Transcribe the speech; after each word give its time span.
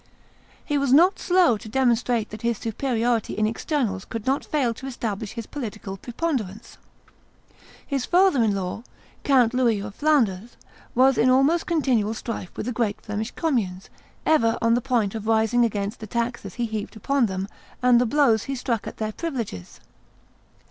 He 0.65 0.79
was 0.79 0.91
not 0.91 1.19
slow 1.19 1.57
to 1.57 1.69
demonstrate 1.69 2.31
that 2.31 2.41
his 2.41 2.57
superiority 2.57 3.35
in 3.37 3.45
externals 3.45 4.03
could 4.03 4.25
not 4.25 4.43
fail 4.43 4.73
to 4.73 4.87
establish 4.87 5.33
his 5.33 5.45
political 5.45 5.95
preponderance. 5.95 6.79
His 7.85 8.03
father 8.03 8.41
in 8.41 8.55
law, 8.55 8.81
Count 9.23 9.53
Louis 9.53 9.79
of 9.79 9.93
Flanders, 9.93 10.57
was 10.95 11.19
in 11.19 11.29
almost 11.29 11.67
continual 11.67 12.15
strife 12.15 12.49
with 12.57 12.65
the 12.65 12.71
great 12.71 12.99
Flemish 12.99 13.29
communes, 13.29 13.91
ever 14.25 14.57
on 14.59 14.73
the 14.73 14.81
point 14.81 15.13
of 15.13 15.27
rising 15.27 15.63
against 15.63 15.99
the 15.99 16.07
taxes 16.07 16.55
he 16.55 16.65
heaped 16.65 16.95
upon 16.95 17.27
them 17.27 17.47
and 17.83 18.01
the 18.01 18.07
blows 18.07 18.45
he 18.45 18.55
struck 18.55 18.87
at 18.87 18.97
their 18.97 19.11
privileges. 19.11 19.79